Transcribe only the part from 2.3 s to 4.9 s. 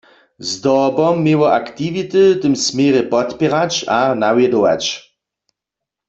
w tym směrje podpěrać a nawjedować.